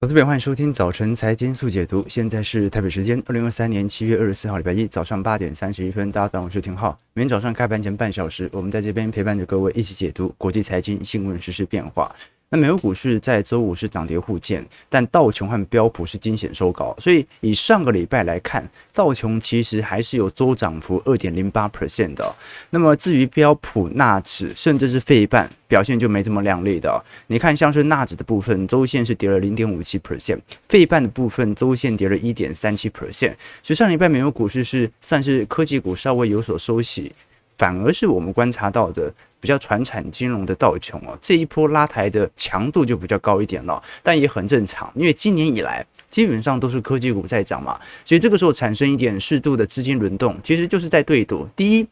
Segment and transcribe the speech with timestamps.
[0.00, 2.04] 投资朋友，欢迎收听早晨财经速解读。
[2.08, 6.12] 现在是台北时间二零二三年七月二十四号，礼拜一早上八点三十一分。
[6.12, 6.96] 大家早上好，我是廷浩。
[7.14, 12.14] 每天早上开盘前半小时，我们在这边陪伴着各位一起解读国际财经新闻、时事变化。
[12.50, 22.34] 那美国股市在周五是涨跌互见，但道琼和标普是惊险收高，所以以上个礼拜来看，道琼其实还是有周涨幅二点零八 percent 的。
[22.70, 27.04] 那么至于标普、纳指，甚至是费半，表现就没这么亮丽的。
[27.26, 30.40] 你看，像是纳指的部分，周线是跌了零点五七 percent，
[30.70, 33.34] 费半的部分周线跌了一点三七 percent。
[33.62, 37.12] 所以上礼拜美国股市是算是科技股稍微有所收息，
[37.58, 39.12] 反而是我们观察到的。
[39.40, 51.48] 比较传产金融的道琼哦，这一波拉抬的强度就比较高一点了，但也很正常，因为今年以来基本上都是科技股在涨嘛，所以这个时候产生一点适度的资金轮动，其实就是在对赌。
[51.54, 51.86] 第一，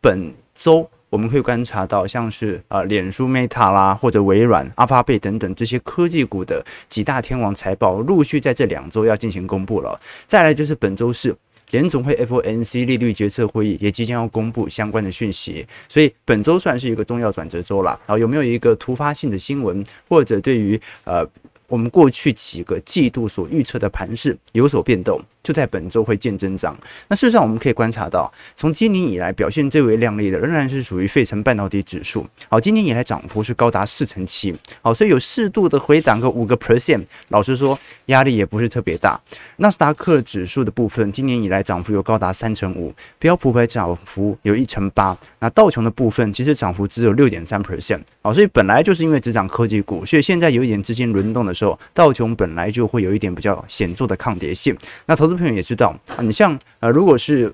[0.00, 10.00] 本周我们会观察到，像是啊脸书 Meta 啦，或者微软、阿发贝等等这些科技股的几大天王财报，陆续在这两周要进行公布了。
[10.26, 11.36] 再来就是本周是。
[11.70, 17.98] 联总会 FOMC 利率决策会议也即将要公布相关的讯息，所以本周算是一个重要转折周了。
[18.06, 21.26] 然后，有没有一个突发性的新闻，或者对于呃？
[21.68, 26.76] 我们过去几个季度所预测的盘势有所变动，就在本周会见增长。
[27.08, 32.24] 那事实上，我们可以观察到，从今年以来表现最为亮丽的，仍然是属于费城半导体指数。
[32.48, 34.54] 好，今年以来涨幅是高达四成七。
[34.80, 39.20] 好，所以有适度的回档个五个 percent，老实说，压力也不是特别大。
[39.56, 45.18] 纳斯达克指数的部分，今年以来涨幅有高达三成五，标普百涨幅有一成八。
[45.40, 48.00] 那道琼的部分，其实涨幅只有六点三 percent。
[48.22, 51.55] 好，所以本来就是因为只涨科技股，所以现在有一点资金轮动的。
[51.56, 54.76] 时候，道琼本来就会有一点比较显著的抗跌性。
[55.06, 57.52] 那投资朋友也知道啊，你像呃，如果是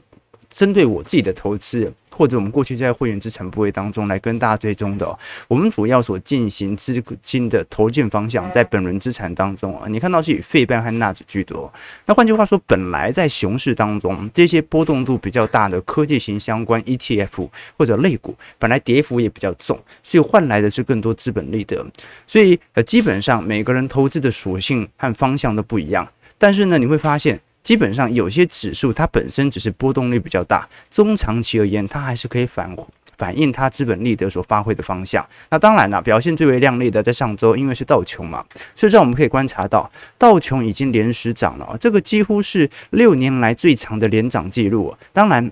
[0.53, 1.92] 针对我自己的投资。
[2.14, 11.72] 或者我们过去在会员资产部位当中来跟大家追踪的、哦，我们主要所进行资金的投进方向，在本轮资产当中啊，你看到是以费半和纳指居多。
[12.05, 21.82] 那换句话说，本来在熊市当中，这些波动度比较大的科技型相关 ETF 或者类股，本来跌幅也比较重，所以换来的是更多资本利得。
[22.26, 26.06] 所以呃，基本上每个人投资的属性和方向都不一样，
[26.37, 27.41] 但是呢，你会发现。
[27.62, 32.77] 基本上有些指数它本身只是波动率比较大，中长期而言它还是可以反
[33.17, 35.25] 反映它资本利得所发挥的方向。
[35.50, 44.97] 那当然了，表现最为亮丽的在上周，因为是道琼嘛，所以说我们可以观察到道琼已经连十涨了，这个几乎是六年来最长的连涨记录。
[45.12, 45.50] 当然。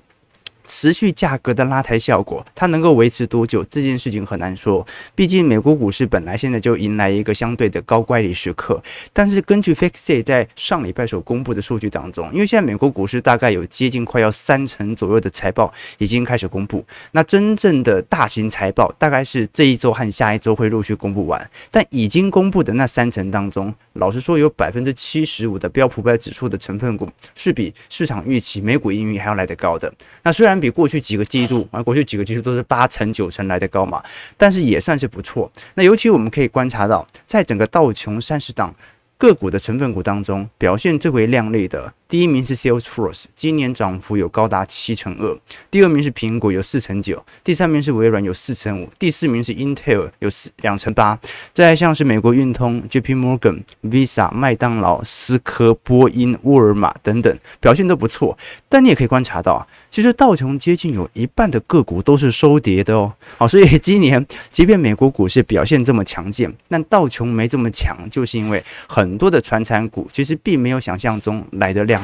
[0.71, 3.65] 持续价格的拉抬效果，它能够维持多久？
[3.65, 4.87] 这件事情很难说。
[5.17, 8.81] 毕竟美国股市本来现在就迎来一个相对的高乖离时刻。
[9.13, 21.51] 但是根据 Fixie 在上礼拜所公布的数据当中，因为现在美国股市大概有接近快要三成左右的财报已经开始公布，那真正的大型财报大概是这一周和下一周会陆续公布完。
[21.73, 29.93] 但已经公布的那三成当中，老实说，有百分之七十五的标普百指数的成分股是比市场预期、美股盈余还要来得高的。
[30.23, 34.03] 那虽然比过去几个季度啊，过去几个季度都是八成九成来的高嘛，
[34.37, 35.51] 但是也算是不错。
[35.75, 38.75] 那尤其我们可以观察到，在整个道琼三十档
[39.17, 41.93] 个股的成分股当中，表现最为亮丽的。
[42.09, 45.39] 第一名是 Salesforce，今年涨幅有高达七成二。
[45.71, 47.25] 第二名是苹果，有四成九。
[47.45, 48.89] 第三名是微软，有四成五。
[48.99, 51.17] 第四名是 Intel，有四两成八。
[51.53, 58.37] 再像是美国运通、JP Morgan、Visa、麦当劳、思科、波音、沃尔玛等等，表现都不错。
[58.69, 63.13] 但你也可以观察到，其实道琼接近有一半的个股都是收跌的哦。
[63.39, 72.01] 好，所以 今年即便美国股市表现这么强劲，但道琼没这么强，就是因为很多的传产股其实并没有想象中来得亮。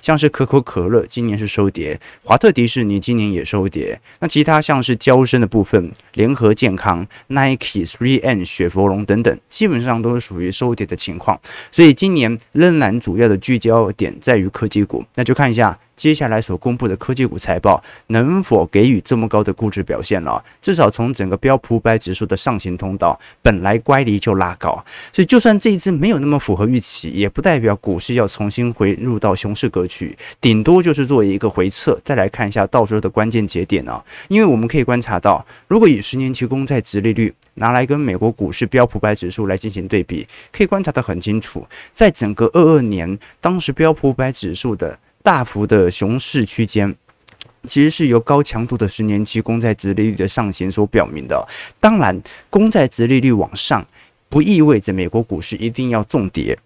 [0.00, 4.00] 像是可口可乐今年是收跌，华特迪士尼今年也收跌。
[4.20, 11.38] 那其他像是交深的部分，联合健康、Nike、3n、雪佛龙等等，基本上都是属于收跌的情况。
[11.72, 15.76] 所以今年仍然主要的聚焦点在于科技股，那就看一下。
[16.00, 20.42] 接下来所公布的科技股财报能否给予这么高的估值表现呢？
[20.62, 34.02] 至少从整个标普五百指数的上行通道本来乖离就拉高，所以就算这一次没有那么符合预期，也不代表股市要重新回入到熊市格局，顶多就是做一个回测，再来看一下到时候的关键节点啊。
[34.28, 46.96] 因为我们可以观察到，如果以十年期公债殖利率拿来跟美国股市标普五百指数来进行对比，可以观察得很清楚，在整个二二年，当时标普五百指数的大幅的熊市区间，
[47.66, 51.46] 其实是由高强度的十年期公债殖利率的上行所表明的。
[51.78, 53.86] 当然，公债殖利率往上，
[54.28, 56.58] 不意味着美国股市一定要重跌。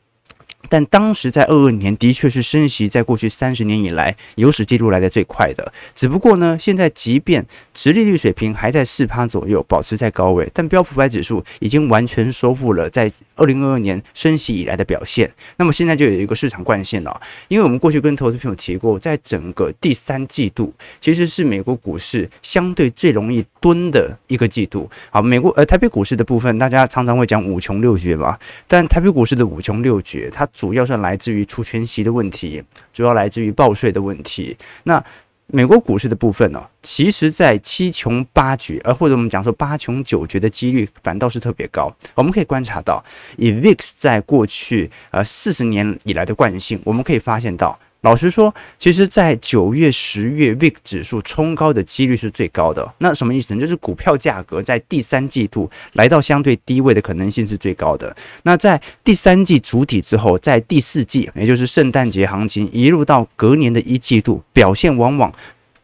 [0.69, 5.72] 但当时在二二年的确是升息在过去三十年以来有史记录来的最快的。
[5.94, 15.31] 只不过呢，现在即便殖利率水平还在四趴左右，保持在高位，但标普百指数已经完全收复了在二零二二年升息以来的表现。
[15.56, 24.90] 那么现在就有一个市场惯性了，因为我们过去跟投资朋友提过，在整个第三季度其实是美国股市相对最容易蹲的一个季度。
[25.11, 32.62] 好，美国呃台北股市的部分，大家常常会讲五穷六绝嘛，但台北股市的五穷六绝，它主要是来自于除权息的问题，
[32.92, 34.56] 主要来自于报税的问题。
[34.84, 35.04] 那
[35.48, 41.94] 美国股市的部分呢，其实在七穷八绝，呃，或者我们讲说八穷九绝的几率反倒是特别高。
[42.14, 43.04] 我们可以观察到，
[43.36, 47.78] 以 VIX 在过去呃四十年以来的惯性，我们可以发现到。
[48.04, 52.94] 老实说，其实，在九月、十月，VIX 指数冲高的几率是最高的。
[52.98, 53.60] 那什么意思呢？
[53.62, 58.14] 就是股票价格在第三季度来到相对低位的可能性是最高的。
[58.42, 65.32] 那在第三季主体之后，在第四季，也就是圣诞节行情，一路到隔年的一季度，表现往往。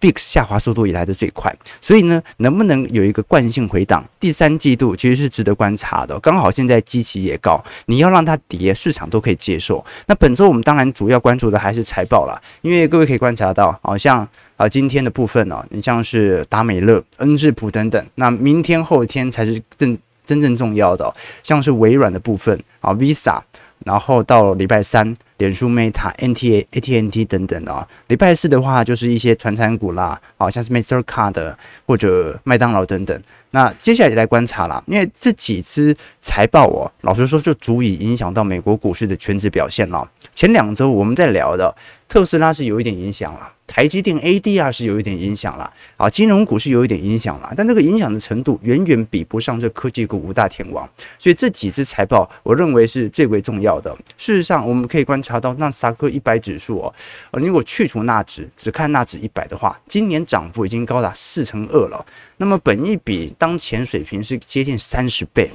[0.00, 4.02] VIX 下滑速度以来的最快，所以呢，能不能有一个惯性回档？
[4.18, 6.18] 第三季度其实是值得观察的。
[6.20, 9.84] 刚好现在基期也高，你要让它跌，市场都可以接受。
[10.06, 14.26] 那本周我们当然主要关注的还是财报啦，因为各位可以观察到，好像
[14.56, 23.40] 啊今天的部分呢，你像是达美乐、恩智浦等等，那明天后天才是真真正重要的，像是微软的部分啊，Visa。
[23.84, 27.86] 然后到礼拜三，脸书、Meta、NTA、ATNT 等等啊。
[28.08, 31.54] 礼拜四的话，就是一些传产股啦，好像是 Mastercard
[31.86, 33.22] 或者麦当劳等等。
[33.52, 40.08] 那接下来就来观察啦，因为这几只财报哦，老实说就足以影响到美国股市的权值表现了。
[40.34, 41.74] 前两周我们在聊的
[42.08, 43.50] 特斯拉是有一点影响了。
[43.70, 50.86] 台积电 ADR 是有一点影响了啊，金融股是有一点影响了，但这个影响的程度远远比不上这科技股五大天王，
[51.16, 53.96] 所以这几只财报我认为是最为重要的。
[54.18, 56.92] 事实上，我们可以观察到纳斯达克一百指数哦，
[57.30, 62.04] 呃，如果去除纳指，只看纳指一百的话，今年涨幅已经高达四成二了。
[62.38, 65.48] 那么本益比当前水平是接近三十倍，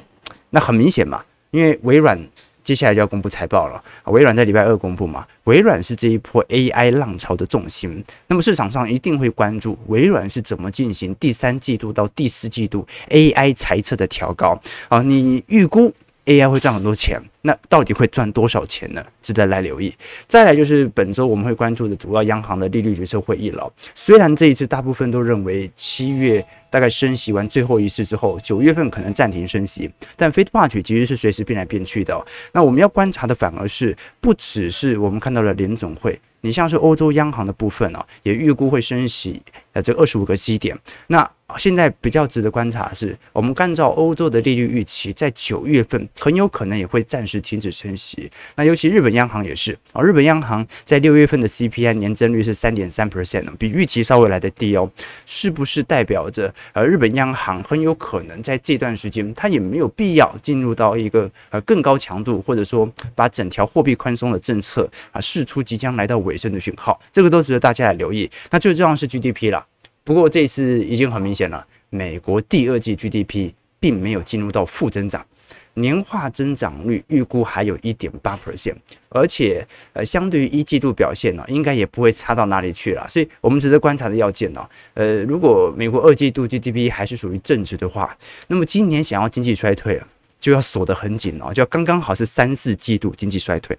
[0.48, 2.18] 那很明显嘛，因为微软。
[2.66, 14.60] 接下来就要公布财报了，微软在礼拜二公布嘛，微软是这一波 AI 浪潮的重心，那么市场上一定会关注微软是怎么进行第三季度到第四季度 AI 财测的调高。
[14.88, 15.94] 啊，你预估
[16.26, 17.22] AI 会赚很多钱？
[17.42, 19.02] 那到底会赚多少钱呢？
[19.22, 19.94] 值得来留意。
[20.26, 23.72] 再来就是本周我们会关注的主要央行的利率决策会议了。
[23.94, 32.20] 虽然这一次大部分都认为七月大概升息完最后一次之后，九月份可能暂停升息，但 Fed Watch 其实是随时变来变去的。
[32.52, 39.40] 那我们要观察的反而是不只是我们看到了联总会，你像是欧洲央行的部分啊，也预估会升息
[39.76, 40.76] 呃这二十五个基点。
[41.06, 47.36] 那现在比较值得观察的是，我们按照欧洲的利率预期，在九月份很有可能也会暂时。
[47.46, 54.90] 停止升息，那尤其日本央行也是啊，日本央行在六月份的 CPI 年增率是三点三 percent，比预期稍微来的低哦，
[55.26, 68.30] 是不是代表着呃日本央行很有可能在这段时间，它也没有必要进入到一个呃更高强度，或者说把整条货币宽松的政策啊释出即将来到尾声的讯号，这个都值得大家来留意。
[68.50, 69.65] 那最重要是 GDP 了，
[70.06, 75.26] 不过这次已经很明显了，美国第二季 GDP 并没有进入到负增长。
[75.74, 78.76] 年化增长率预估还有一点八 percent，
[79.08, 83.04] 而且呃，相对于一季度表现呢，应该也不会差到哪里去了。
[83.08, 84.64] 所以，我们值得观察的要件呢，
[84.94, 88.16] 呃，如果美国二季度 GDP 还是属于正值的话，
[88.46, 90.06] 那么今年想要经济衰退啊，
[90.38, 93.76] 就要锁得很紧哦，就要刚刚好是三四季度经济衰退。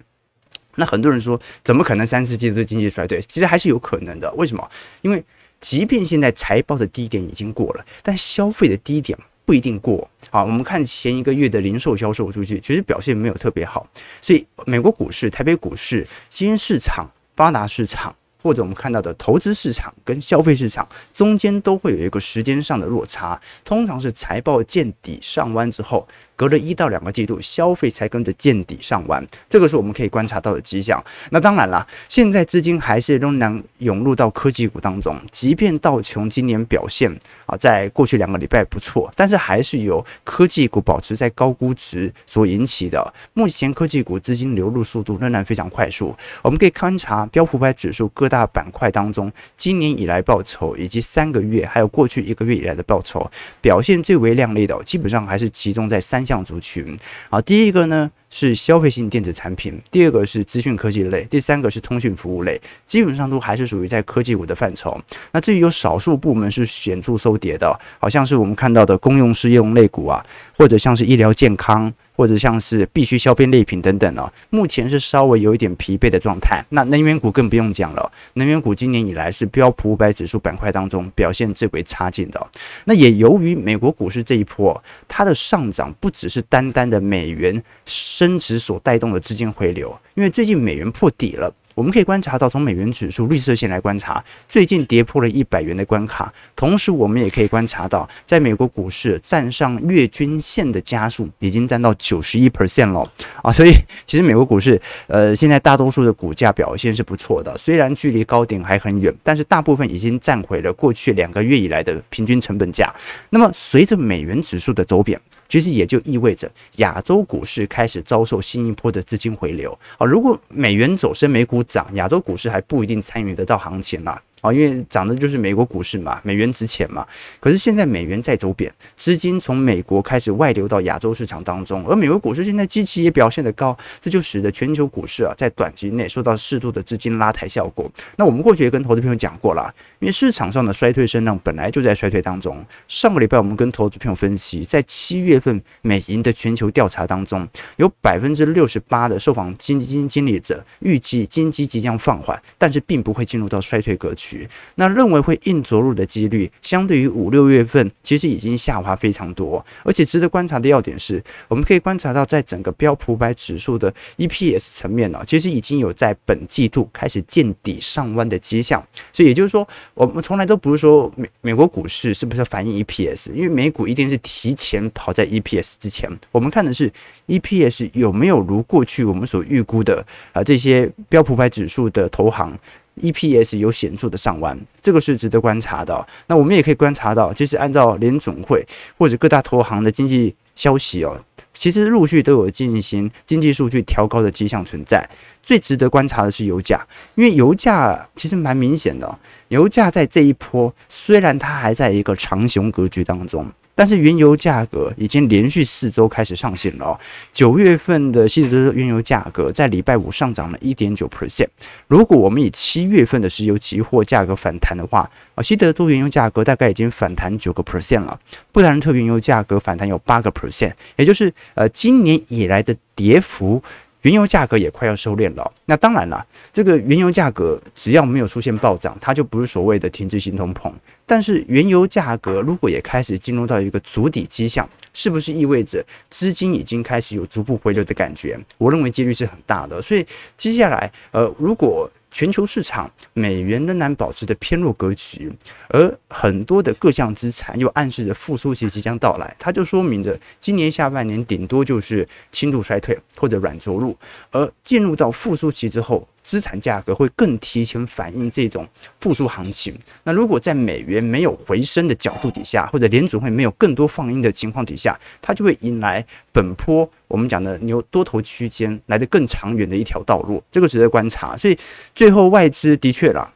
[0.76, 3.20] 那很多人说，怎么可能三四季度经济衰退？
[3.22, 4.32] 其实还是有可能的。
[4.34, 4.70] 为什么？
[5.02, 5.24] 因为
[5.60, 9.18] 即便现在财报的低点已经过了，但消费的低点。
[9.44, 13.88] 不一定过好，我们看前一个月的零售销售数据，其实表现没有特别好，
[14.20, 26.06] 所以美国股市、台北股市、新兴市场、发达市场，或者我们看到的投资市场跟消费市场中间都会有一个时间上的落差，通常是财报见底上弯之后。
[26.38, 31.04] 隔了一到两个季度，消费才跟着见底上完，这个是我们可以观察到的迹象。
[31.30, 35.20] 那当然了，现在资金还是仍然涌入到科技股当中。
[35.32, 37.10] 即便道琼今年表现
[37.46, 43.12] 啊，在过去两个礼拜不错，但是还是由科技股保持在高估值所引起的。
[43.32, 46.14] 目前科技股资金流入速度仍然非常快速。
[46.42, 53.28] 我们可以观察标普百指数各大板块当中，今年以来报酬以及三个月还有过去一个月以来的报酬
[53.60, 56.24] 表现最为亮丽的，基本上还是集中在三。
[56.28, 56.94] 象族群
[57.30, 65.00] 啊，第一个呢是消费性电子产品，第二个是资讯科技类，第三个是通讯服务类，基本上都还是属于在科技股的范畴。
[65.32, 70.24] 那至于有少数部门是显著收跌的，好像是我们看到的公用事业用类股啊，
[70.56, 71.92] 或者像是医疗健康。
[72.18, 76.60] 或者像是必须消费类品等等哦，目前是稍微有一点疲惫的状态。
[76.70, 82.44] 那能源股更不用讲了，能源股今年以来是标普五百指数板块当中表现最为差劲的。
[82.86, 91.54] 那也由于美国股市这一波，它的上涨不只是单单的美元升值所带动的资金回流，因为最近美元破底了。
[91.78, 96.34] 我们可以观察到，从美元指数绿色线来观察，最近跌破了一百元的关卡。
[96.56, 103.08] 同时，我们也可以观察到，在美国股市站上月均线的家数已经占到九十一 percent 了
[103.44, 103.52] 啊！
[103.52, 103.70] 所以，
[104.04, 112.92] 其实美国股市呃，现在大多数的股价表现是不错的，虽然距离高点还很远，但是大部分已经站回了过去两个月以来的平均成本价。
[113.30, 120.04] 那么，随着美元指数的走贬，其实也就意味着亚洲股市开始遭受新一波的资金回流啊！
[120.04, 124.12] 如果美元走升，美股涨，亚洲股市还不一定参与得到行情啦。
[124.12, 127.06] 啊，啊因为涨的就是美国股市嘛，美元值钱嘛。
[127.40, 137.90] 可是现在美元在走贬，资金从美国开始外流到亚洲市场当中，而美国股市现在基期也表现得高，这就使得全球股市啊在短期内受到适度的资金拉抬效果。
[138.16, 142.64] 那我们过去也跟投资朋友讲过了，因为市场上的衰退声浪本来就在衰退当中。
[142.86, 154.27] 上个礼拜我们跟投资朋友分析，在七月份美银的全球调查当中，有百分之六十八的受访基金经理者预计经济即将放缓，但是并不会进入到衰退格局。
[154.74, 159.64] 那认为会硬着陆的几率，相对于五六月份，其实已经下滑非常多。
[159.84, 168.84] 而且值得观察的要点是，我们可以观察到，在整个标普五百指数的 EPS 层面呢，其实已经有在本季度开始见底上弯的迹象。
[169.12, 176.10] 所以也就是说，我们从来都不是说美美国股市是不是反映 EPS，因为美股一定是提前跑在 EPS 之前。
[176.32, 176.92] 我们看的是
[177.26, 182.58] EPS 有没有如过去我们所预估的啊这些标普五百指数的投行。
[182.98, 186.06] EPS 有显著的上弯，这个是值得观察的。
[186.26, 191.20] 那我们也可以观察到，其实按照联总会或者各大投行的经济消息哦，
[191.54, 195.08] 其实陆续都有进行经济数据调高的迹象存在。
[195.42, 203.50] 最值得观察的是油价，因为油价其实蛮明显的，油价在这一波虽然它还在一个长熊格局当中。
[203.78, 206.98] 但是原油价格已经连续四周开始上行了。
[207.30, 211.46] 九月份的西德州原油价格在礼拜五上涨了一点九 percent。
[211.86, 218.18] 如果我们以七月份的石油期货价格反弹的话，啊，西德州原油价格大概已经反弹九个 percent 了。
[218.50, 223.62] 布兰特原油价格反弹有八个 percent，也就是呃今年以来的跌幅。
[224.02, 225.52] 原油价格也快要收敛了。
[225.66, 230.72] 那当然了，这个原油价格只要没有出现暴涨，它就不是所谓的停滞性通膨。
[231.04, 238.38] 但是原油价格如果也开始进入到一个筑底迹象，是不是意味着资金已经开始有逐步回流的感觉？
[238.58, 239.80] 我认为几率是很大的。
[239.82, 245.32] 所以接下来，呃，如果全球市场美元仍然保持着偏弱格局，
[245.68, 253.96] 而很多的各项资产又暗示着复苏期即将到来，它就说明着今年下半年顶多就是轻度衰退或者软着陆，
[254.30, 256.06] 而进入到复苏期之后。
[256.28, 258.68] 资产价格会更提前反映这种
[259.00, 259.74] 复苏行情。
[260.04, 270.42] 那如果在美元没有回升的角度底下，或者联准会没有更多放鹰的情况底下，它就会迎来本波我们讲的牛多头区间来的更长远的一条道路。
[270.52, 271.34] 这个值得观察。
[271.34, 271.56] 所以
[271.94, 273.32] 最后外资的确了。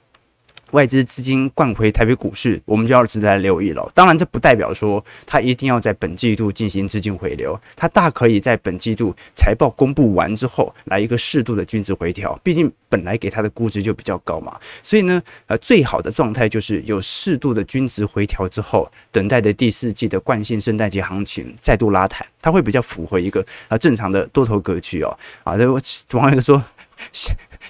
[0.73, 3.91] 外资资金灌回台北股市，我们就要值得来留意了。
[3.95, 12.39] 当然，这不代表说它一定要在本季度进行资金回流，它大可以在本季度财报公布完之后来一个适度的均值回调。
[12.43, 25.19] 毕竟本来给它的估值就比较高嘛，所以呢，呃，最好的状态就是有适度的均值回调之后，等待的第四季的惯性圣诞节行情再度拉抬，它会比较符合一个啊正常的多头格局哦。
[25.45, 26.65] 啊，这网友说。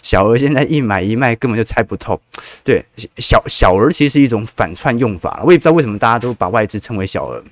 [0.01, 2.21] 小小额现在一买一卖根本就猜不透，
[2.63, 2.85] 对，
[3.19, 7.43] 小小儿其实是一种反串用法，我也不知道为什么大家都把外资称为小额，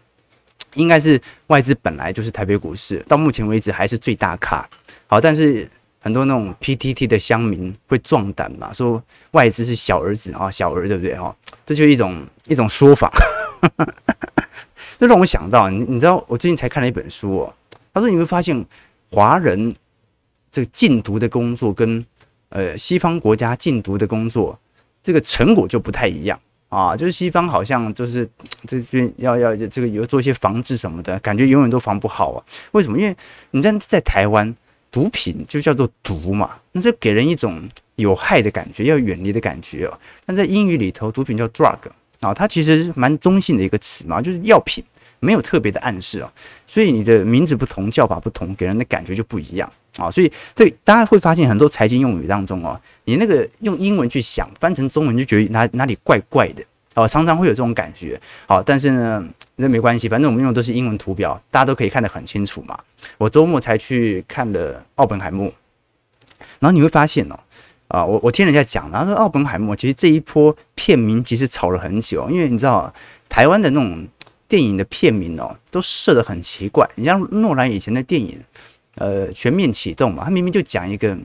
[0.74, 4.68] 应该是外资本来就是台北股市到目前为止还是最大咖，
[5.08, 5.68] 好，但是
[5.98, 11.34] 很多那种 PTT 的乡民会壮胆嘛，说外资是小儿子啊，小儿对不对哈？
[11.66, 13.12] 这就是一种一种说法，
[14.98, 17.54] 这让我想到你你知道我最近才看了一本书哦，
[17.92, 18.64] 他说你会发现
[19.10, 19.74] 华人。
[20.52, 22.04] 这个禁毒的工作跟
[22.50, 24.56] 呃西方国家禁毒的工作，
[25.02, 26.38] 这个成果就不太一样
[26.68, 26.96] 啊。
[26.96, 28.28] 就是西方好像就是
[28.68, 32.44] 这边要要这个有做一些防治什么的，感觉永远都防不好啊。
[32.72, 32.98] 为什么？
[32.98, 33.16] 因为
[33.50, 34.54] 你在在台湾，
[34.92, 39.98] 毒品就叫做毒嘛，那这给人一种有害的感觉，要远离的感觉哦。
[40.26, 41.78] 但在英语里头，毒品叫 drug
[42.20, 44.84] 啊，它其实蛮中性的一个词嘛，就是药品。
[45.22, 46.32] 没有特别的暗示啊，
[46.66, 50.10] 所以你的名字不同，叫法不同，给人的感觉就不一样啊。
[50.10, 56.62] 所以对大家会发现很多财经用语当中哦，你那个用英文去想，翻成中文就觉得哪哪里怪怪的
[56.94, 58.20] 哦，常常会有这种感觉。
[58.46, 59.24] 好，但是呢，
[59.56, 62.78] 那没关系，反正我们用的都是英文图表，大家都可以看得很清楚嘛。
[63.18, 65.52] 我周末才去看了奥本海默，
[66.58, 67.38] 然后你会发现哦，
[67.88, 72.92] 啊，我我听人家讲，然后说奥本海默其实这一波片名其实炒了很久，因为你知道
[73.28, 74.06] 台湾的那种
[74.48, 76.88] 电影的片名哦，都设得很奇怪。
[76.96, 78.36] 你像诺兰以前的电影，
[78.96, 81.16] 呃，全面启动嘛，他明明就讲一个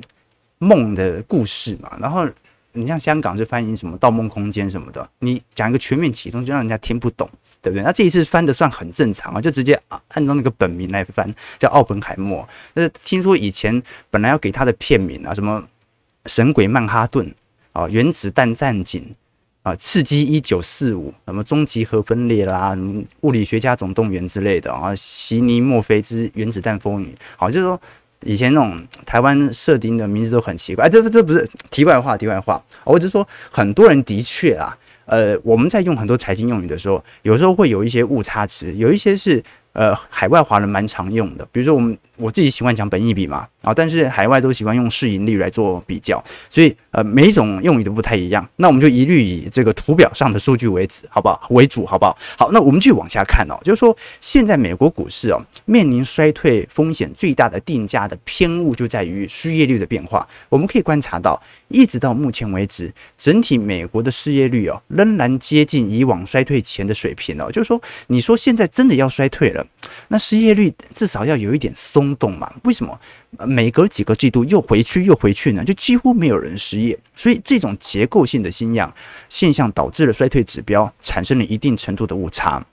[0.59, 2.27] 梦的故事嘛，然后。
[2.77, 7.25] 你像香港是翻译什么《盗梦空间》什么的，你讲一个全面启动就让人家听不懂，
[7.61, 7.81] 对不对？
[7.81, 11.25] 那这一次翻的算很正常啊，就直接按照那个本名来翻，
[11.57, 12.45] 叫奥本海默。
[12.73, 15.61] 那听说以前本来要给他的片名啊，什么
[16.25, 17.25] 《神鬼曼哈顿》
[17.71, 19.01] 啊，《原子弹战警》
[19.65, 22.75] 啊，《刺激一九四五》什么《终极核分裂》啦，
[23.21, 27.81] 《物理学家总动员》之类的啊，《席尼墨菲之原子弹风云》好，就是说。
[28.23, 39.43] 以前那种台湾设定的名字都很奇怪，哎，这这不是题外话，题外话，我只是说很多人的确啊，呃，我们在用很多财经用语的时候，有时候会有一些误差值，有一些是。
[39.73, 48.47] 呃，海外华人蛮常用的，比如说我们我自己喜欢讲本益比嘛，啊，但是海外都喜欢用市盈率来做比较，所以呃，每一种用语都不太一样。
[48.57, 51.47] 那我们就一律以这个图表上的数据为主，好不好？
[51.49, 52.17] 为主，好不好？
[52.37, 60.27] 好，那我们继续往下看哦，就是说现在美国股市哦面临衰退风险最大的定价的偏误就在于失业率的变化。
[60.49, 69.65] 我们可以观察到，一直到目前为止，整体美国的失业率哦仍然接近以往衰退前的水平哦，就是说你说现在真的要衰退了。
[70.09, 72.51] 那失业率至少要有一点松动嘛？
[72.65, 72.99] 为什么
[73.45, 75.63] 每隔几个季度又回去又回去呢？
[75.63, 78.93] 就几乎没有人失业，所以这种结构性的新样
[79.29, 82.65] 现象导致了衰退指标产生了一定程度的误差。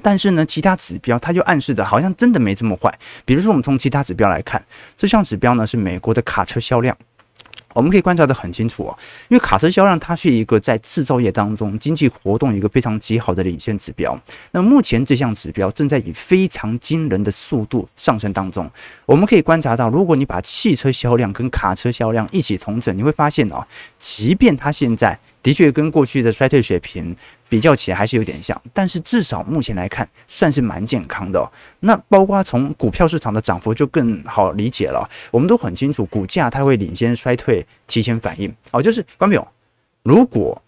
[0.00, 2.92] 但是呢，其他指标它就暗示着好像真的没这么坏。
[3.24, 4.64] 比如说，我们从其他指标来看，
[4.96, 6.96] 这项指标呢是美国的卡车销量。
[7.74, 8.98] 我们可以观察得很清楚哦，
[9.28, 14.18] 因为卡车销量它是一个在制造业当中经济活动一个非常极好的领先指标。
[14.50, 18.70] 那目前这项指标正在以非常惊人的速度上升当中。
[19.06, 23.66] 我们可以观察到，如果你把汽车销量跟卡车销量一起同整，你会发现哦，
[23.98, 25.18] 即便它现在。
[25.42, 27.14] 的确，跟过去的衰退水平
[27.48, 31.50] 比较起来还是有点像，但是至少目前来看算是蛮健康的。
[31.80, 35.08] 那包括从股票市场的涨幅就更好理解了。
[35.30, 38.80] 我们都很清楚，股价它会领先衰退，提前反应哦。
[38.80, 39.48] 就是观众朋友，
[40.04, 40.62] 如果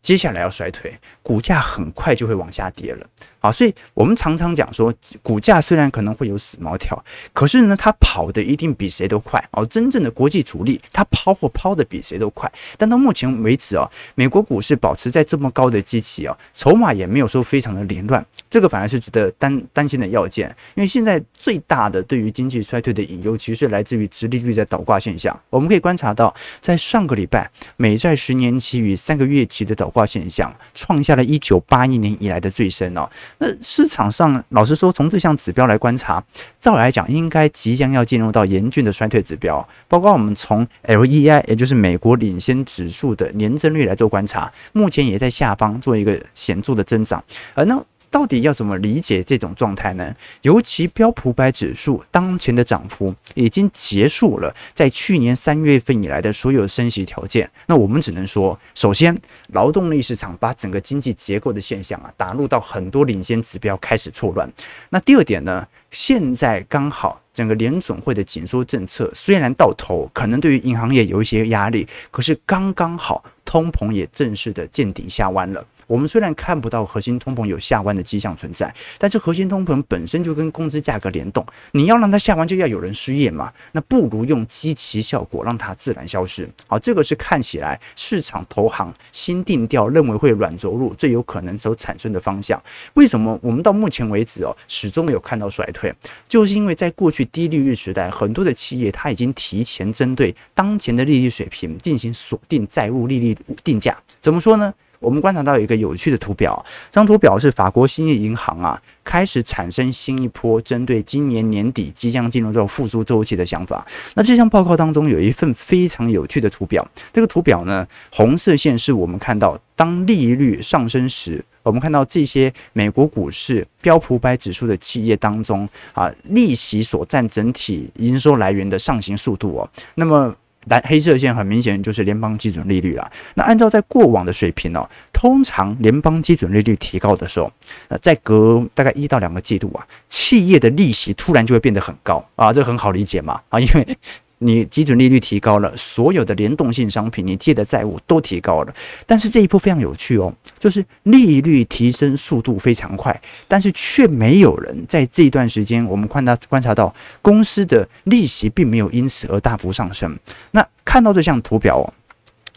[0.00, 3.06] 接下来要衰退，股价很快就会往下跌了。
[3.44, 4.90] 啊，所以我们常常讲说，
[5.22, 7.04] 股价虽然可能会有死猫跳，
[7.34, 9.66] 可是呢，它跑的一定比谁都快哦。
[9.66, 12.50] 真正的国际主力，它抛货抛的比谁都快。
[12.78, 20.48] 但到目前为止哦，美国股市保持在这么高的基期哦，筹码也没有说非常的凌乱，这个反而是值得担担心的要件。
[20.74, 25.38] 因为现在最大的对于经济衰退的隐忧，其实是来自于直利率的倒挂现象。
[25.50, 33.06] 我们可以观察到，在上个礼拜，美债十年期与三个月期的倒挂现象，创下了一九八一年以来的最深哦。
[33.38, 36.22] 那市场上，老实说，从这项指标来观察，
[36.60, 39.66] 照来讲，应该即将要进入到严峻的衰退指标。
[39.88, 47.22] 包括我们从 LEI，也就是美国领先指数的年增率来做观察，目前也在下方做一个显著的增长。
[47.54, 47.82] 而那。
[48.14, 50.14] 到底要怎么理解这种状态呢？
[50.42, 57.50] 尤其标普百指数当前的涨幅已经结束了，在去年三月份以来的所有升息条件。
[57.66, 64.48] 那我们只能说，首先，劳动力市场把整个经济结构的现象啊打入到很多领先指标开始错乱。
[64.90, 65.66] 那第二点呢？
[65.90, 75.64] 现在刚好整个联准会的紧缩政策虽然到头，可能对于银行业有一些压力，可是刚刚好通膨也正式的见顶下弯了。
[75.86, 86.48] 我们虽然看不到核心通膨有下弯的迹象存在，但是核心通膨本身就跟工资价格联动，你要让它下弯，就要有人失业嘛，那不如用基期效果让它自然消失。
[86.66, 92.62] 好，这个是看起来市场投行新定调认为会软着陆最有可能所产生的方向。
[92.94, 95.92] 为什么我们到目前为止哦，始终没有看到衰退？
[96.28, 103.96] 就是因为在过去低利率时代，很多的企业它已经提前针对当前的利率水平进行锁定债务利率定价。
[104.20, 104.72] 怎么说呢？
[105.04, 113.86] 我们观察到一个有趣的图表，这张图表是法国兴业银行啊开始产生新一波针对今年年底即将进入这种复苏周期的想法。
[114.14, 130.34] 那这项报告当中有一份非常有趣的图表，这个图表呢，红色线是我们看到当利率上升时，我们看到这些美国股市标普百指数的企业当中啊，利息所占整体营收来源的上行速度哦，那么。
[130.66, 133.10] 蓝黑色线很明显就是联邦基准利率了。
[133.34, 137.52] 那按照在过往的水平呢，通常联邦基准利率提高的时候，
[137.88, 143.98] 那再隔大概一到两个季度啊，企业的利息突然就会变得很高啊，这很好理解嘛啊，因为。
[144.44, 148.74] 你基准利率提高了，所有的联动性商品你借的债务都提高了。
[149.06, 160.16] 但是这一波非常有趣哦，就是利率提升速度非常快，但是却没有人在这一段时间，我们观察观察到公司的利息并没有因此而大幅上升。
[160.50, 161.92] 那看到这项图表哦，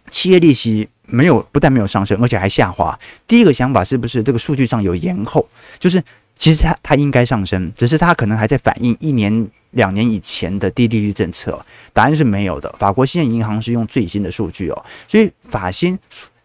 [0.09, 2.97] 企业利息没有，不但没有上升，而且还下滑。
[3.25, 5.47] 第一个想法是不是这个数据上有延后？
[5.79, 6.03] 就是
[6.37, 11.59] 其实它它应该上升，只是它可能还在反映一年两年以前的低利率政策。
[11.91, 12.73] 答案是没有的。
[12.77, 15.97] 法国兴业银行是用最新的数据哦，所以法新。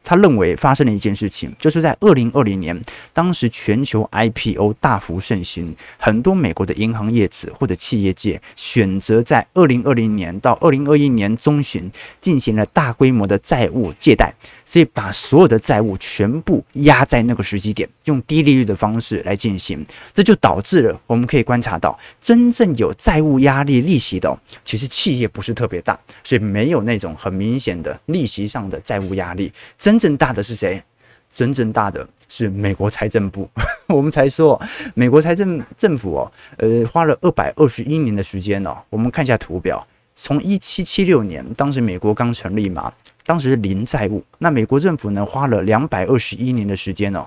[0.04, 2.76] 他认为发生了一件事情，就是在二零二零年，
[3.12, 11.88] 当时全球 IPO 大幅盛行，很多美国的银行业者或者企业界选择在二零二零年到二零二一年中旬
[12.20, 14.34] 进行了大规模的债务借贷。
[14.64, 29.52] 所以把所有的债务全部压在那个时机点，用低利率的方式来进行，这就导致了我们可以观察到，真正有债务压力利息的，其实企业不是特别大，所以没有那种很明显的利息上的债务压力。
[29.78, 30.82] 真正大的是谁？
[31.30, 33.48] 真正大的是美国财政部。
[33.88, 34.60] 我们才说，
[34.94, 38.76] 美国财政政府哦，呃，花了二百二十一年的时间哦。
[38.90, 42.92] 我们看一下图表，从一七七六年，当时美国刚成立嘛。
[43.24, 47.24] 当时是零债务，那美国政府呢，花了两百二十一年的时间哦，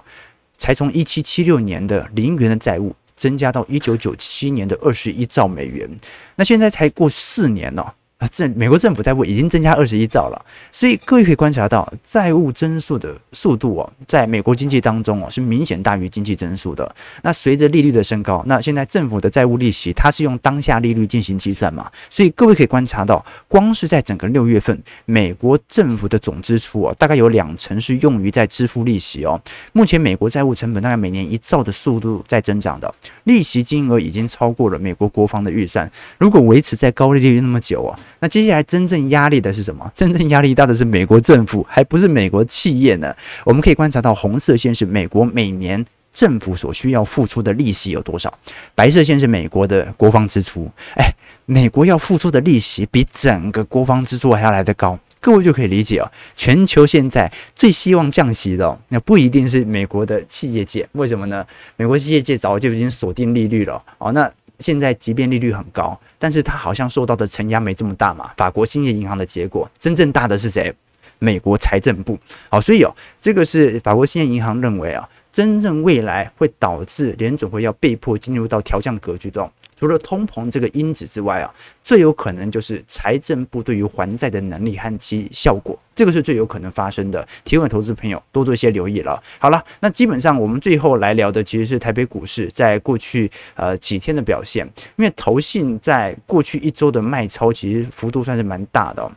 [0.58, 5.90] 才从一七七六年的零元的债务增加到一九九七年的二十一兆美元，
[6.36, 7.94] 那现在才过四年哦。
[8.18, 16.96] 啊，这美国政府债务已经增加二十一兆了，所以各位可以观察到，债务增速的速度哦，在美国经济当中哦，是明显大于经济增速的。
[17.24, 21.92] 那随着利率的升高，那现在政府的债务利息它是用当下利率进行计算嘛？
[22.10, 29.38] 所以各位可以观察到，光是在整个六月份，美国政府的总支出哦，大概有两成是用于在支付利息哦。
[29.74, 35.92] 目前美国债务成本大概每年一兆的速度在增长的，利息金额已经超过了美国国防的预算。
[36.18, 38.00] 如果维持在高利率那么久哦。
[38.26, 39.88] 那接下来真正压力的是什么？
[39.94, 43.16] 真正压力大的是美国政府，还不是美国企业呢？
[43.44, 48.34] 我们可以观察到，红色线是美国每年政府所需要付出的利息有多少，
[48.74, 50.68] 白色线是美国的国防支出。
[50.98, 51.06] 哎，
[51.46, 56.12] 美国要付出的利息比整个国防支出还要来得高，各位就可以理解哦。
[56.34, 61.46] 全球现在最希望降息的，那不一定是美国的企业界，为什么呢？
[61.78, 64.12] 美国企业界早就已经锁定利率了哦。
[64.14, 64.28] 那
[64.60, 68.32] 现在即便利率很高，但是它好像受到的承压没这么大嘛。
[68.38, 70.74] 法国兴业银行的结果，真正大的是谁？
[71.20, 72.20] 美国财政部。
[72.50, 79.50] 好，所以哦，这个是法国兴业银行认为啊，真正未来会导致联准会要被迫进入到调降格局中。
[79.76, 87.28] 除了通膨这个因子之外啊，最有可能就是财政部对于还债的能力和其效果，这个是最有可能发生的。
[87.44, 89.22] 提问投资朋友多做一些留意了。
[89.38, 99.12] 好了，那基本上我们最后来聊的其实是台北股市在过去呃几天的表现，因为投信在过去一周的卖超其实幅度算是蛮大的哦。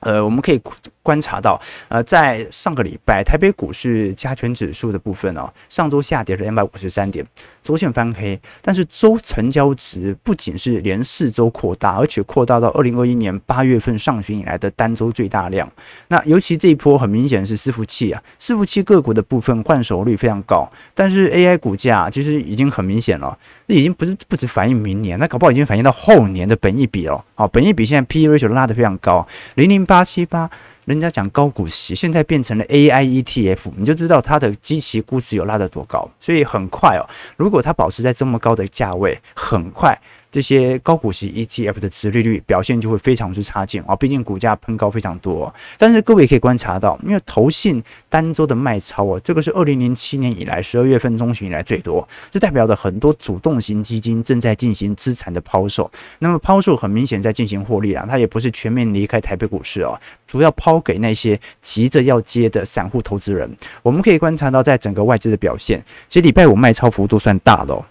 [0.00, 0.60] 呃，我们可以
[1.02, 7.26] 观察到，呃，在上个礼拜台北股市加权指数的部分哦，上周下跌了两百五十三点，
[7.62, 15.70] 周线翻黑，但是周成交值不仅是连四周扩大，而且扩大到二零二一年八月份上旬以来的单周最大量。
[16.08, 23.36] 那尤其这一波很明显是伺服器啊，伺服器个股的部分换手率非常高，但是 AI 股价其实已经很明显了，
[23.66, 27.22] 这已经不是不止反映明年，那搞不好已经反映到后年的本益比了。
[27.34, 29.86] 好，本益比现在 P/E ratio 拉得非常高，零零。
[29.90, 30.48] 八七八，
[30.84, 37.02] 人家讲高股息，现在变成了 AI ETF，你就知道它的基期估值有拉得多高，所以很快哦，
[37.36, 40.00] 如果它保持在这么高的价位，很快。
[40.30, 45.52] 这些高股息 ETF 的殖利率表现就会非常之差劲啊，毕竟股价喷高非常多。
[45.76, 55.90] 但是各位可以观察到，因为投信单周的卖超啊，这个是二零零七年以来十二月份中旬以来最多，这代表着很多主动型基金正在进行资产的抛售。
[56.20, 63.50] 那么抛售很明显在进行获利啊，它也不是全面离开台北股市哦，主要抛给那些急着要接的散户投资人。
[63.82, 67.84] 我们可以观察到，在整个外资的表现，其实礼拜五卖超幅度算大的哦，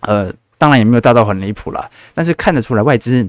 [0.00, 0.32] 呃。
[0.58, 3.26] 当然也没有大到很离谱了，但是看得出来外资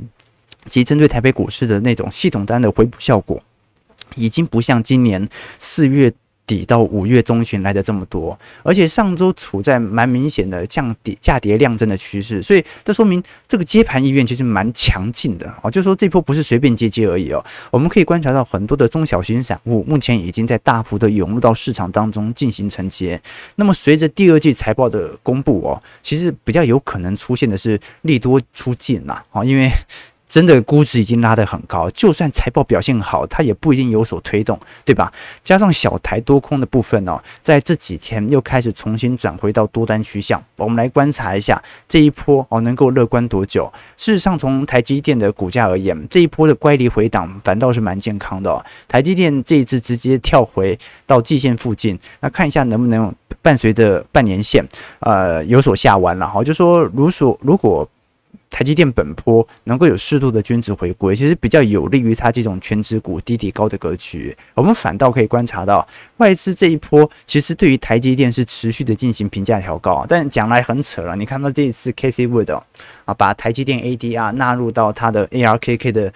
[0.68, 3.42] 其实针对台北股市的那种系统单的回补效果，
[4.16, 6.12] 已经不像今年四月
[6.50, 15.70] 底到五月中旬来的这么多，而且上周处在蛮明显的降跌价跌量增的趋势，所以这说明这个接盘意愿其实蛮强劲的哦。
[15.70, 23.22] 就说这波不是随便接接而已哦，我们可以观察到很多的中小型散户目前已经在大幅的涌入到市场当中进行承接。
[23.58, 29.72] 那么随着第二季财报的公布哦，其实比较有可能出现的是利多出尽啦，哦，因为。
[30.30, 35.12] 真的估值已经拉得很高，就算财报表现好，它也不一定有所推动，对吧？
[35.44, 40.42] 加上小台多空的部分哦，在这几天又开始重新转回到多单趋向。
[40.58, 43.70] 我们来观察一下这一波哦，能够乐观多久？
[43.98, 48.64] 事实上，从台积电的股价而言，这一波的乖离回档反倒是蛮健康的哦。
[48.88, 53.12] 台积电这一次直接跳回到季线附近，那看一下能不能
[53.42, 54.64] 伴随着半年线
[55.00, 57.90] 呃有所下弯了哈，就说如所如果。
[58.50, 64.36] 台积电本波能够有适度的均值回归，其实比较有利于它这种全值股低底高的格局。
[64.56, 65.88] 我们反倒可以观察到，
[66.18, 70.06] 外资这一波其实对于台积电是持续的进行评价调高。
[70.10, 72.54] 但讲来很扯了，你看到这一次 K C Wood
[73.06, 76.12] 啊，把台积电 ADR 纳入到它的 ARKK 的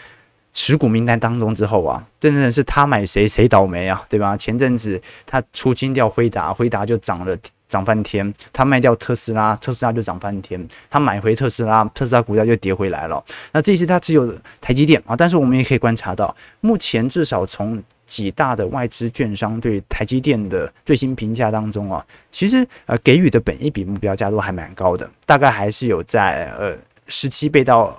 [0.54, 4.36] 持股名单当中之后啊，真的是他买谁谁倒霉啊，对吧？
[4.36, 7.38] 前阵子他出清掉辉达，辉达就涨了。
[7.74, 13.24] 涨翻天，他卖掉特斯拉，特斯拉就涨翻天；他买回特斯拉，特斯拉股价就跌回来了。
[13.52, 14.32] 那这一次他持有
[14.62, 27.98] 台积电啊，但是我们也可以观察到，目前至少从几大的外资券商对台积电的最新评价当中啊，其实呃给予的本一笔目标价都还蛮高的，大概还是有在呃十七倍到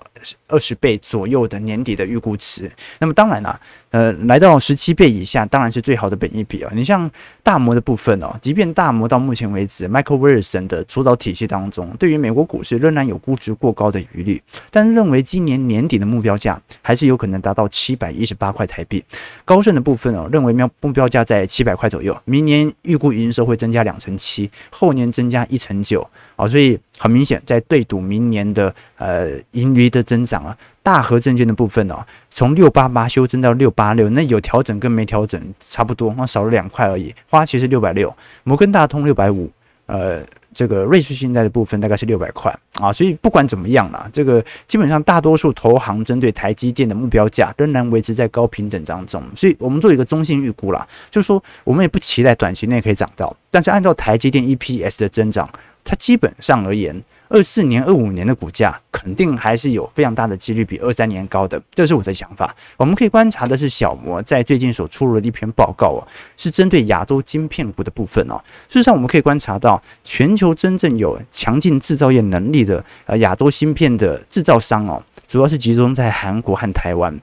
[0.48, 2.70] 二十倍左右的年底的预估值。
[2.98, 6.70] 那么当然了、呃，来到十七倍以下，当然是最好的本益比啊。
[6.74, 7.10] 你像
[7.42, 19.04] 大摩的部分哦，即便大摩到目前为止，Michael Wilson 的主导体系当中，对于美国股市仍然有估值过高的疑虑，但是认为今年年底的目标价还是有可能达到七百一十八块台币。
[19.44, 30.56] 高盛的部分哦，认为目目标价在七百块左右，明年预估营收会增加两成七，后年增加一成九啊，所以很明显在对赌明年的呃盈余的增长啊。
[30.82, 37.14] 大和证券的部分哦，从六八八修正到六八六，那有调整跟没调整差不多，那少了两块而已。
[37.30, 39.50] 花旗是六百六，摩根大通六百五，
[39.86, 42.92] 呃，这个瑞士信贷的部分大概是六百块啊。
[42.92, 49.22] 所以不管怎么样啦，这个基本上大多数投行针对台积电的目标价仍然维持在高平等当中。
[49.34, 55.48] 所以我们做一个中性预估啦，就是说我们也不期待短期内可以涨到，但是按照台积电 EPS 的增长，
[55.84, 57.04] 它基本上而言。
[57.30, 62.54] 二四年、二五年的股价肯定还是有非常大的几率比二三年高的，这是我的想法。
[62.76, 68.36] 我们可以观察的是小摩在最近所出炉的一篇报告哦，是针对亚洲晶片股的部分哦。
[68.68, 77.18] 事实上，我们可以观察到，全球真正有强劲制造业能力的呃亚洲芯片的制造商哦，主要是集中在韩国和台湾，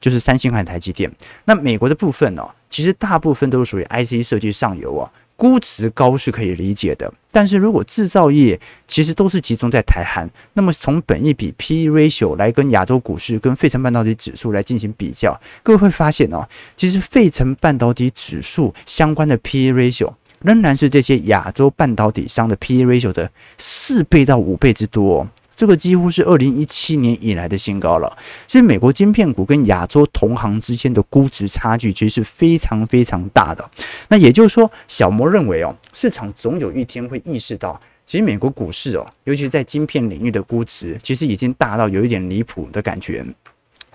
[0.00, 1.12] 就是三星和台积电。
[1.44, 5.08] 那美国的部分哦，其实大部分都是属于 IC 设计上游哦。
[5.42, 23.28] 估值高是可以理解的，但是如果制造业其实都是集中在台韩，那么从本益比 P/E ratio 来跟亚洲股市跟费城半导体指数来进行比较，各位会发现哦，其实费城半导体指数相关的 P/E ratio 仍然是这些亚洲半导体商的 P/E ratio 的
[23.58, 25.26] 四倍到五倍之多。
[25.62, 33.70] 这个几乎是二零一七年以来的新高了，所以美国晶片股跟亚洲同行之间的估值差距其实是非常非常大的。
[34.08, 43.24] 那也就是说，小摩认为哦，市场总有一天会意识到，其实美国股市哦，尤其在晶片领域的估值，其实已经大到有一点离谱的感觉。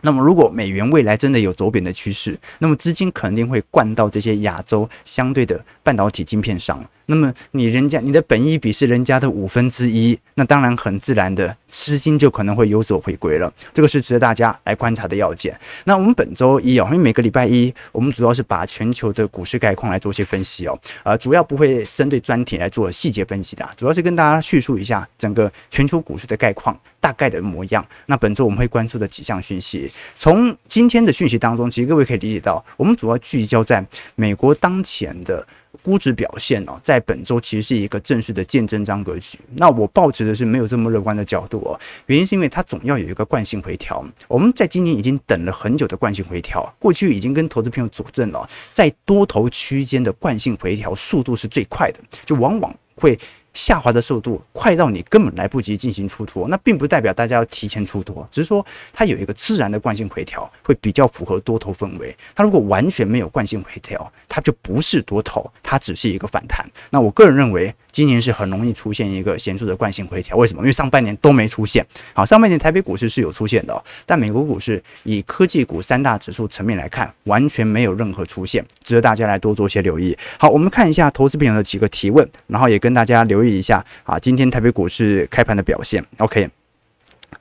[0.04, 6.82] 那么，如果美元未来真的有走贬的趋势，那么资金肯定会灌到这些亚洲相对的半导体晶片上。
[7.08, 13.52] 那么你人家你的本益比是人家的五分之一，那当然很自然的资金就可能会有所回归了。
[13.74, 15.58] 这个是值得大家来观察的要件。
[15.86, 27.86] 那我们本周一哦，因为每个礼拜一我们主要是把全球的股市概况来做些分析哦，呃，主要不会针对专题来做细节分析的，主要是跟大家叙述一下整个全球股市的概况大概的模样。
[28.08, 35.48] 那本周我们会关注的几项讯息，从今天的讯息当中，其实各位可以理解到，我们主要聚焦在美国当前的。
[35.84, 39.40] 估值表现哦，在本周其实是一个正式的见真章格局。
[39.56, 44.06] 那我抱持的是没有这么乐观的角度哦，原因是因为它总要有一个惯性回调。
[44.28, 53.18] 我们在今年已经等了很久的惯性回调，过去已经跟投资朋友佐证了，在多头区间的惯性回调速度是最快的，就往往会。
[53.58, 62.16] 下滑的速度快到你根本来不及进行出脱，那并不代表大家要提前出脱，只是说它有一个自然的惯性回调，会比较符合多头氛围。
[62.36, 66.64] 它如果完全没有惯性回调，它就不是多头，它只是一个反弹。
[66.92, 67.74] 那我个人认为。
[67.98, 70.62] 今年是很容易出现一个显著的惯性回调，为什么？
[70.62, 71.84] 因为上半年都没出现。
[72.14, 80.16] 好，上半年台北股市是有出现的，但美国股市以科技股三大指数层面来看，完全没有任何出现，值得大家来多做些留意。
[80.38, 86.06] 好，我们看一下投资朋友的几个提问，然后也跟大家留意一下啊，今天台北股市开盘的表现。
[86.20, 86.48] OK，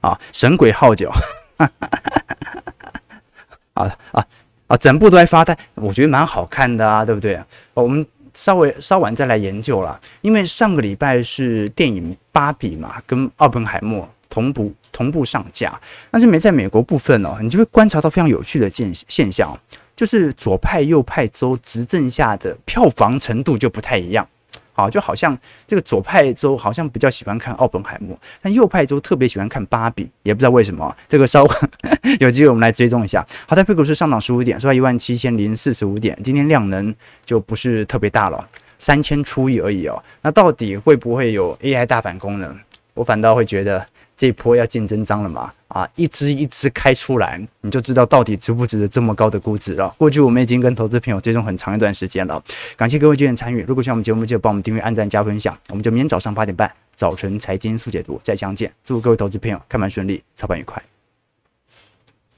[0.00, 1.12] 啊，神鬼号角，
[3.74, 4.26] 啊啊
[4.68, 7.38] 啊，整部都在发呆，我觉得蛮好看的啊，对不对？
[7.74, 8.06] 我们。
[8.37, 15.81] 稍微稍晚再来研究了，因为上个礼拜是电影《芭比》嘛，跟《奥本海默》同步同步上架。
[16.11, 19.59] 但是没在美国部分哦，你就会观察到非常有趣的现现象，
[19.96, 24.29] 就是左派右派州执政下的票房程度就不太一样。
[24.76, 25.36] 好，就好像
[25.66, 30.94] 这个左派州好像比较喜欢看奥本海默，但右派州特别喜欢看芭比，也不知道为什么。
[31.08, 31.50] 这个稍微
[32.20, 33.26] 有机会我们来追踪一下。
[33.48, 36.14] 好，在配股是上涨十五点，收在一万七千零四十五点。
[36.22, 38.46] 今天量能就不是特别大了，
[38.78, 40.02] 三千出亿而已哦。
[40.20, 42.54] 那到底会不会有 AI 大反攻呢？
[42.92, 43.86] 我反倒会觉得。
[44.16, 45.52] 这一波要见真章了嘛？
[45.68, 49.94] 啊，一只一只开出来，你就知道到底值不值得这么高的估值了。
[49.98, 52.42] 过去我们已经跟投资朋友追踪很长一段时间了，
[52.76, 53.62] 感谢各位今天参与。
[53.68, 55.57] 如果喜欢我们节目，记得帮我们订阅、按赞、加分享。
[55.68, 58.72] 我们就明天早上八点半，早晨财经速解读再相见。
[58.83, 60.83] 祝各位投资朋友开盘顺利，操盘愉快。